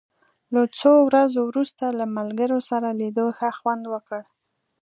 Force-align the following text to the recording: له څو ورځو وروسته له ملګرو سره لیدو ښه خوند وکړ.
له 0.53 0.61
څو 0.77 0.93
ورځو 1.07 1.39
وروسته 1.49 1.85
له 1.99 2.05
ملګرو 2.17 2.59
سره 2.69 2.87
لیدو 2.99 3.25
ښه 3.37 3.49
خوند 3.57 3.83
وکړ. 3.93 4.21